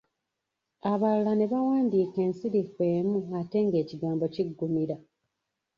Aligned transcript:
Abalala 0.91 1.31
ne 1.35 1.45
bawandiika 1.51 2.17
ensirifu 2.27 2.79
emu 2.95 3.17
nga 3.25 3.35
ate 3.41 3.57
ekigambo 3.81 4.25
kiggumira. 4.33 4.95